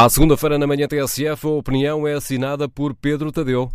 À 0.00 0.08
segunda-feira 0.08 0.56
na 0.56 0.64
manhã 0.64 0.86
TSF, 0.86 1.44
a 1.44 1.50
opinião 1.50 2.06
é 2.06 2.14
assinada 2.14 2.68
por 2.68 2.94
Pedro 2.94 3.32
Tadeu. 3.32 3.68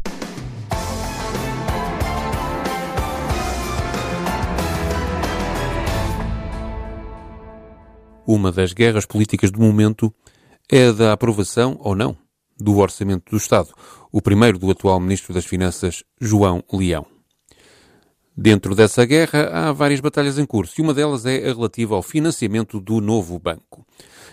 Uma 8.25 8.53
das 8.53 8.71
guerras 8.71 9.05
políticas 9.05 9.51
do 9.51 9.59
momento 9.59 10.13
é 10.71 10.87
a 10.87 10.91
da 10.93 11.11
aprovação 11.11 11.75
ou 11.81 11.93
não 11.93 12.15
do 12.57 12.77
Orçamento 12.77 13.29
do 13.29 13.35
Estado, 13.35 13.73
o 14.09 14.21
primeiro 14.21 14.57
do 14.57 14.71
atual 14.71 15.01
Ministro 15.01 15.33
das 15.33 15.43
Finanças, 15.43 16.05
João 16.21 16.63
Leão. 16.71 17.12
Dentro 18.35 18.73
dessa 18.73 19.05
guerra 19.05 19.49
há 19.51 19.71
várias 19.71 19.99
batalhas 19.99 20.39
em 20.39 20.45
curso 20.45 20.73
e 20.77 20.81
uma 20.81 20.93
delas 20.93 21.23
é 21.23 21.37
a 21.37 21.53
relativa 21.53 21.93
ao 21.95 22.01
financiamento 22.01 22.79
do 22.79 22.99
novo 22.99 23.37
banco. 23.37 23.85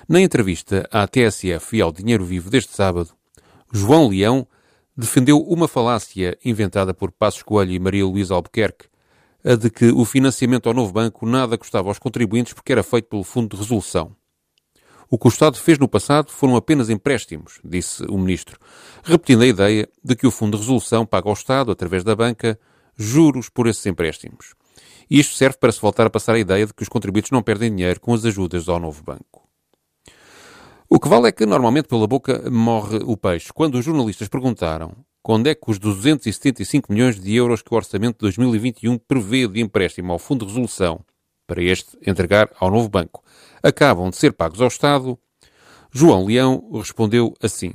Na 0.09 0.19
entrevista 0.21 0.89
à 0.91 1.07
TSF 1.07 1.77
e 1.77 1.83
ao 1.83 1.93
Dinheiro 1.93 2.25
Vivo 2.25 2.49
deste 2.49 2.75
sábado, 2.75 3.11
João 3.71 4.09
Leão 4.09 4.47
defendeu 4.97 5.39
uma 5.43 5.69
falácia 5.69 6.37
inventada 6.43 6.95
por 6.95 7.13
Passos 7.13 7.43
Coelho 7.43 7.73
e 7.73 7.79
Maria 7.79 8.07
Luísa 8.07 8.35
Albuquerque, 8.35 8.87
a 9.45 9.55
de 9.55 9.69
que 9.69 9.91
o 9.91 10.05
financiamento 10.07 10.67
ao 10.67 10.75
novo 10.75 10.93
banco 10.93 11.27
nada 11.27 11.59
custava 11.59 11.89
aos 11.89 11.99
contribuintes 11.99 12.55
porque 12.55 12.73
era 12.73 12.83
feito 12.83 13.09
pelo 13.09 13.23
Fundo 13.23 13.55
de 13.55 13.63
Resolução. 13.63 14.17
O 15.11 15.19
que 15.19 15.27
o 15.27 15.29
Estado 15.29 15.59
fez 15.59 15.79
no 15.79 15.89
passado 15.89 16.31
foram 16.31 16.57
apenas 16.57 16.89
empréstimos, 16.89 17.61
disse 17.63 18.03
o 18.05 18.17
Ministro, 18.17 18.59
repetindo 19.03 19.43
a 19.43 19.47
ideia 19.47 19.89
de 20.03 20.17
que 20.17 20.27
o 20.27 20.31
Fundo 20.31 20.57
de 20.57 20.63
Resolução 20.63 21.05
paga 21.05 21.29
ao 21.29 21.35
Estado, 21.35 21.71
através 21.71 22.03
da 22.03 22.17
banca, 22.17 22.59
juros 23.01 23.49
por 23.49 23.67
esses 23.67 23.85
empréstimos. 23.87 24.55
E 25.11 25.19
isto 25.19 25.35
serve 25.35 25.57
para 25.59 25.73
se 25.73 25.81
voltar 25.81 26.07
a 26.07 26.11
passar 26.11 26.35
a 26.35 26.39
ideia 26.39 26.67
de 26.67 26.75
que 26.75 26.83
os 26.83 26.89
contribuintes 26.89 27.31
não 27.31 27.43
perdem 27.43 27.75
dinheiro 27.75 27.99
com 27.99 28.13
as 28.13 28.25
ajudas 28.27 28.69
ao 28.69 28.79
novo 28.79 29.03
banco. 29.03 29.49
O 30.89 31.01
que 31.01 31.09
vale 31.09 31.29
é 31.29 31.33
que 31.33 31.47
normalmente 31.47 31.89
pela 31.89 32.07
boca 32.07 32.51
morre 32.51 32.99
o 33.05 33.17
peixe. 33.17 33.53
Quando 33.55 33.77
os 33.77 33.85
jornalistas 33.85 34.29
perguntaram 34.29 34.95
quando 35.23 35.47
é 35.47 35.55
que 35.55 35.71
os 35.71 35.79
275 35.79 36.93
milhões 36.93 37.19
de 37.19 37.35
euros 37.35 37.63
que 37.63 37.73
o 37.73 37.77
orçamento 37.77 38.17
de 38.17 38.21
2021 38.21 38.99
prevê 38.99 39.49
de 39.49 39.61
empréstimo 39.61 40.13
ao 40.13 40.19
Fundo 40.19 40.45
de 40.45 40.53
Resolução 40.53 41.05
para 41.47 41.63
este 41.63 41.97
entregar 42.07 42.51
ao 42.59 42.71
novo 42.71 42.89
banco 42.89 43.23
acabam 43.63 44.11
de 44.11 44.17
ser 44.17 44.33
pagos 44.33 44.61
ao 44.61 44.69
Estado, 44.69 45.19
João 45.93 46.27
Leão 46.27 46.71
respondeu 46.75 47.35
assim: 47.43 47.73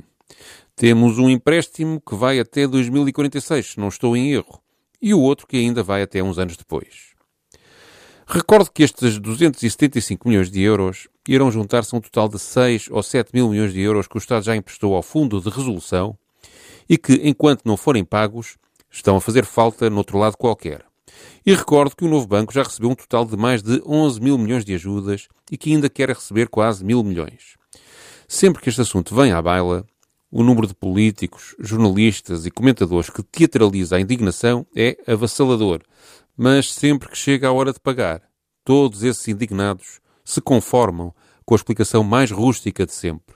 Temos 0.74 1.18
um 1.18 1.28
empréstimo 1.28 2.00
que 2.00 2.14
vai 2.14 2.40
até 2.40 2.66
2046, 2.66 3.72
se 3.72 3.80
não 3.80 3.88
estou 3.88 4.16
em 4.16 4.32
erro 4.32 4.60
e 5.06 5.14
o 5.14 5.20
outro 5.20 5.46
que 5.46 5.56
ainda 5.56 5.84
vai 5.84 6.02
até 6.02 6.20
uns 6.20 6.36
anos 6.36 6.56
depois. 6.56 7.14
Recordo 8.26 8.72
que 8.72 8.82
estes 8.82 9.20
275 9.20 10.28
milhões 10.28 10.50
de 10.50 10.60
euros 10.60 11.06
irão 11.28 11.48
juntar-se 11.48 11.94
a 11.94 11.98
um 11.98 12.00
total 12.00 12.28
de 12.28 12.40
6 12.40 12.88
ou 12.90 13.00
7 13.04 13.30
mil 13.32 13.48
milhões 13.48 13.72
de 13.72 13.80
euros 13.80 14.08
que 14.08 14.16
o 14.16 14.18
Estado 14.18 14.44
já 14.44 14.56
emprestou 14.56 14.96
ao 14.96 15.04
Fundo 15.04 15.40
de 15.40 15.48
Resolução 15.48 16.18
e 16.88 16.98
que, 16.98 17.20
enquanto 17.22 17.62
não 17.64 17.76
forem 17.76 18.04
pagos, 18.04 18.56
estão 18.90 19.14
a 19.14 19.20
fazer 19.20 19.44
falta 19.44 19.88
no 19.88 19.98
outro 19.98 20.18
lado 20.18 20.36
qualquer. 20.36 20.84
E 21.46 21.54
recordo 21.54 21.94
que 21.94 22.04
o 22.04 22.08
novo 22.08 22.26
banco 22.26 22.52
já 22.52 22.64
recebeu 22.64 22.90
um 22.90 22.96
total 22.96 23.24
de 23.24 23.36
mais 23.36 23.62
de 23.62 23.80
11 23.86 24.20
mil 24.20 24.36
milhões 24.36 24.64
de 24.64 24.74
ajudas 24.74 25.28
e 25.52 25.56
que 25.56 25.72
ainda 25.72 25.88
quer 25.88 26.08
receber 26.08 26.48
quase 26.48 26.84
mil 26.84 27.04
milhões. 27.04 27.54
Sempre 28.26 28.60
que 28.60 28.68
este 28.68 28.80
assunto 28.80 29.14
vem 29.14 29.30
à 29.30 29.40
baila, 29.40 29.86
o 30.36 30.42
número 30.42 30.66
de 30.66 30.74
políticos, 30.74 31.56
jornalistas 31.58 32.44
e 32.44 32.50
comentadores 32.50 33.08
que 33.08 33.22
teatraliza 33.22 33.96
a 33.96 34.00
indignação 34.00 34.66
é 34.76 34.98
avassalador, 35.06 35.80
mas 36.36 36.74
sempre 36.74 37.08
que 37.08 37.16
chega 37.16 37.48
a 37.48 37.52
hora 37.52 37.72
de 37.72 37.80
pagar, 37.80 38.20
todos 38.62 39.02
esses 39.02 39.26
indignados 39.28 39.98
se 40.22 40.42
conformam 40.42 41.14
com 41.42 41.54
a 41.54 41.56
explicação 41.56 42.04
mais 42.04 42.30
rústica 42.30 42.84
de 42.84 42.92
sempre. 42.92 43.34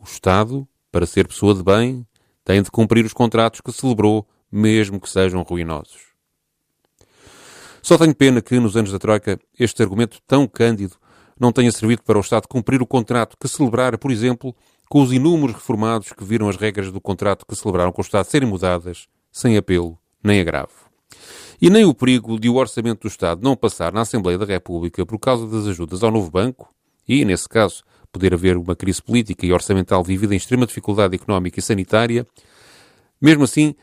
O 0.00 0.04
Estado, 0.04 0.66
para 0.90 1.04
ser 1.04 1.28
pessoa 1.28 1.54
de 1.54 1.62
bem, 1.62 2.06
tem 2.42 2.62
de 2.62 2.70
cumprir 2.70 3.04
os 3.04 3.12
contratos 3.12 3.60
que 3.60 3.70
celebrou, 3.70 4.26
mesmo 4.50 4.98
que 4.98 5.10
sejam 5.10 5.42
ruinosos. 5.42 6.14
Só 7.82 7.98
tenho 7.98 8.14
pena 8.14 8.40
que, 8.40 8.58
nos 8.58 8.78
anos 8.78 8.92
da 8.92 8.98
Troika, 8.98 9.38
este 9.58 9.82
argumento 9.82 10.22
tão 10.26 10.46
cândido 10.46 10.96
não 11.38 11.52
tenha 11.52 11.70
servido 11.70 12.02
para 12.02 12.16
o 12.16 12.22
Estado 12.22 12.48
cumprir 12.48 12.80
o 12.80 12.86
contrato 12.86 13.36
que 13.38 13.46
celebrara, 13.46 13.98
por 13.98 14.10
exemplo, 14.10 14.56
com 14.88 15.02
os 15.02 15.12
inúmeros 15.12 15.54
reformados 15.54 16.12
que 16.12 16.24
viram 16.24 16.48
as 16.48 16.56
regras 16.56 16.90
do 16.90 17.00
contrato 17.00 17.46
que 17.46 17.56
celebraram 17.56 17.92
com 17.92 18.00
o 18.00 18.04
Estado 18.04 18.26
serem 18.26 18.48
mudadas, 18.48 19.08
sem 19.30 19.56
apelo 19.56 19.98
nem 20.22 20.40
agravo. 20.40 20.72
E 21.60 21.70
nem 21.70 21.84
o 21.84 21.94
perigo 21.94 22.38
de 22.38 22.48
o 22.48 22.56
orçamento 22.56 23.02
do 23.02 23.08
Estado 23.08 23.42
não 23.42 23.56
passar 23.56 23.92
na 23.92 24.02
Assembleia 24.02 24.38
da 24.38 24.44
República 24.44 25.04
por 25.04 25.18
causa 25.18 25.46
das 25.46 25.66
ajudas 25.66 26.02
ao 26.02 26.10
novo 26.10 26.30
banco, 26.30 26.72
e, 27.06 27.24
nesse 27.24 27.48
caso, 27.48 27.82
poder 28.10 28.32
haver 28.32 28.56
uma 28.56 28.74
crise 28.74 29.02
política 29.02 29.44
e 29.44 29.52
orçamental 29.52 30.02
vivida 30.02 30.34
em 30.34 30.36
extrema 30.36 30.66
dificuldade 30.66 31.14
económica 31.14 31.58
e 31.58 31.62
sanitária, 31.62 32.26
mesmo 33.20 33.44
assim, 33.44 33.74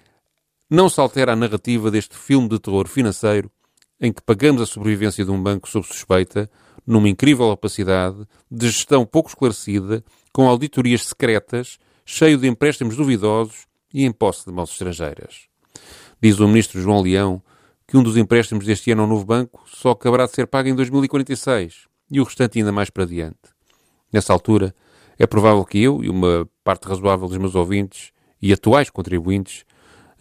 não 0.69 0.89
se 0.89 0.99
altera 0.99 1.33
a 1.33 1.35
narrativa 1.35 1.91
deste 1.91 2.15
filme 2.15 2.47
de 2.47 2.59
terror 2.59 2.87
financeiro 2.87 3.51
em 3.99 4.11
que 4.11 4.21
pagamos 4.21 4.61
a 4.63 4.65
sobrevivência 4.65 5.23
de 5.23 5.29
um 5.29 5.41
banco 5.41 5.69
sob 5.69 5.85
suspeita, 5.85 6.49
numa 6.85 7.09
incrível 7.09 7.45
opacidade, 7.47 8.27
de 8.49 8.67
gestão 8.67 9.05
pouco 9.05 9.29
esclarecida 9.29 10.03
com 10.33 10.47
auditorias 10.47 11.05
secretas, 11.05 11.77
cheio 12.05 12.37
de 12.37 12.47
empréstimos 12.47 12.95
duvidosos 12.95 13.67
e 13.93 14.05
em 14.05 14.11
posse 14.11 14.45
de 14.45 14.51
mãos 14.51 14.71
estrangeiras. 14.71 15.47
Diz 16.21 16.39
o 16.39 16.47
ministro 16.47 16.81
João 16.81 17.01
Leão 17.01 17.41
que 17.87 17.97
um 17.97 18.03
dos 18.03 18.15
empréstimos 18.15 18.65
deste 18.65 18.91
ano 18.91 19.01
ao 19.01 19.07
novo 19.07 19.25
banco 19.25 19.63
só 19.65 19.91
acabará 19.91 20.25
de 20.25 20.31
ser 20.31 20.47
pago 20.47 20.69
em 20.69 20.75
2046 20.75 21.87
e 22.09 22.21
o 22.21 22.23
restante 22.23 22.59
ainda 22.59 22.71
mais 22.71 22.89
para 22.89 23.05
diante. 23.05 23.37
Nessa 24.11 24.33
altura, 24.33 24.73
é 25.17 25.27
provável 25.27 25.63
que 25.65 25.81
eu 25.81 26.03
e 26.03 26.09
uma 26.09 26.47
parte 26.63 26.87
razoável 26.87 27.27
dos 27.27 27.37
meus 27.37 27.55
ouvintes 27.55 28.11
e 28.41 28.51
atuais 28.53 28.89
contribuintes 28.89 29.65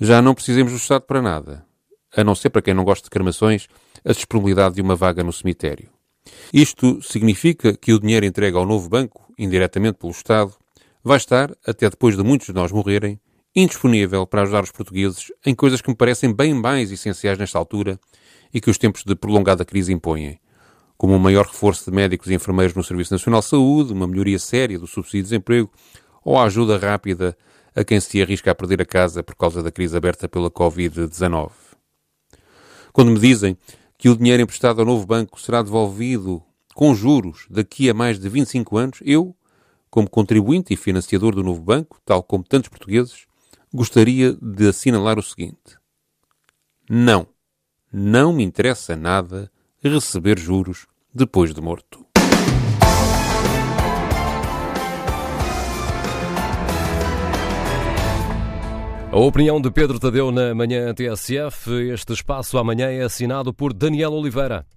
já 0.00 0.20
não 0.20 0.34
precisemos 0.34 0.72
do 0.72 0.78
Estado 0.78 1.02
para 1.02 1.22
nada, 1.22 1.64
a 2.16 2.24
não 2.24 2.34
ser 2.34 2.50
para 2.50 2.62
quem 2.62 2.74
não 2.74 2.84
gosta 2.84 3.04
de 3.04 3.10
cremações, 3.10 3.68
a 4.04 4.12
disponibilidade 4.12 4.76
de 4.76 4.82
uma 4.82 4.96
vaga 4.96 5.22
no 5.22 5.32
cemitério. 5.32 5.90
Isto 6.52 7.00
significa 7.02 7.76
que 7.76 7.92
o 7.92 8.00
dinheiro 8.00 8.26
entregue 8.26 8.56
ao 8.56 8.66
novo 8.66 8.88
banco 8.88 9.30
indiretamente 9.40 9.98
pelo 9.98 10.12
Estado, 10.12 10.52
vai 11.02 11.16
estar, 11.16 11.50
até 11.66 11.88
depois 11.88 12.14
de 12.14 12.22
muitos 12.22 12.48
de 12.48 12.52
nós 12.52 12.70
morrerem, 12.70 13.18
indisponível 13.56 14.26
para 14.26 14.42
ajudar 14.42 14.62
os 14.62 14.70
portugueses 14.70 15.32
em 15.44 15.54
coisas 15.54 15.80
que 15.80 15.88
me 15.88 15.96
parecem 15.96 16.32
bem 16.32 16.52
mais 16.52 16.92
essenciais 16.92 17.38
nesta 17.38 17.58
altura 17.58 17.98
e 18.52 18.60
que 18.60 18.70
os 18.70 18.76
tempos 18.76 19.02
de 19.02 19.16
prolongada 19.16 19.64
crise 19.64 19.92
impõem, 19.92 20.38
como 20.96 21.14
um 21.14 21.18
maior 21.18 21.46
reforço 21.46 21.90
de 21.90 21.96
médicos 21.96 22.28
e 22.28 22.34
enfermeiros 22.34 22.74
no 22.74 22.84
Serviço 22.84 23.14
Nacional 23.14 23.40
de 23.40 23.46
Saúde, 23.46 23.92
uma 23.92 24.06
melhoria 24.06 24.38
séria 24.38 24.78
do 24.78 24.86
subsídio 24.86 25.22
de 25.22 25.30
desemprego 25.30 25.70
ou 26.22 26.38
a 26.38 26.44
ajuda 26.44 26.76
rápida 26.76 27.36
a 27.74 27.82
quem 27.82 27.98
se 27.98 28.20
arrisca 28.20 28.50
a 28.50 28.54
perder 28.54 28.82
a 28.82 28.84
casa 28.84 29.22
por 29.22 29.34
causa 29.34 29.62
da 29.62 29.70
crise 29.70 29.96
aberta 29.96 30.28
pela 30.28 30.50
Covid-19. 30.50 31.50
Quando 32.92 33.12
me 33.12 33.18
dizem 33.18 33.56
que 34.00 34.08
o 34.08 34.16
dinheiro 34.16 34.42
emprestado 34.42 34.80
ao 34.80 34.86
novo 34.86 35.04
banco 35.04 35.38
será 35.38 35.62
devolvido 35.62 36.42
com 36.74 36.94
juros 36.94 37.44
daqui 37.50 37.90
a 37.90 37.92
mais 37.92 38.18
de 38.18 38.30
25 38.30 38.78
anos, 38.78 38.98
eu, 39.04 39.36
como 39.90 40.08
contribuinte 40.08 40.72
e 40.72 40.76
financiador 40.76 41.34
do 41.34 41.44
novo 41.44 41.60
banco, 41.60 42.00
tal 42.02 42.22
como 42.22 42.42
tantos 42.42 42.70
portugueses, 42.70 43.26
gostaria 43.70 44.32
de 44.40 44.68
assinalar 44.68 45.18
o 45.18 45.22
seguinte: 45.22 45.76
Não, 46.88 47.26
não 47.92 48.32
me 48.32 48.42
interessa 48.42 48.96
nada 48.96 49.52
receber 49.84 50.38
juros 50.38 50.86
depois 51.12 51.52
de 51.52 51.60
morto. 51.60 51.99
A 59.12 59.18
opinião 59.18 59.60
de 59.60 59.68
Pedro 59.72 59.98
Tadeu 59.98 60.30
na 60.30 60.54
manhã 60.54 60.94
TSF. 60.94 61.68
Este 61.92 62.12
espaço 62.12 62.56
amanhã 62.56 62.90
é 62.90 63.02
assinado 63.02 63.52
por 63.52 63.72
Daniel 63.72 64.12
Oliveira. 64.12 64.64